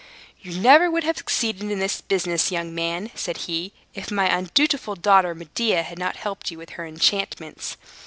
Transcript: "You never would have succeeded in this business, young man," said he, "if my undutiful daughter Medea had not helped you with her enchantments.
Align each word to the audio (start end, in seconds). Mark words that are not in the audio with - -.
"You 0.41 0.59
never 0.59 0.89
would 0.89 1.03
have 1.03 1.19
succeeded 1.19 1.69
in 1.69 1.77
this 1.77 2.01
business, 2.01 2.49
young 2.51 2.73
man," 2.73 3.11
said 3.13 3.37
he, 3.45 3.71
"if 3.93 4.09
my 4.09 4.35
undutiful 4.35 4.95
daughter 4.95 5.35
Medea 5.35 5.83
had 5.83 5.99
not 5.99 6.15
helped 6.15 6.49
you 6.49 6.57
with 6.57 6.71
her 6.71 6.87
enchantments. 6.87 7.77